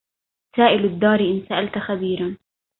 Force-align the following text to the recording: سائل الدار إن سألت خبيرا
سائل 0.57 0.85
الدار 0.85 1.19
إن 1.19 1.45
سألت 1.49 1.77
خبيرا 1.77 2.37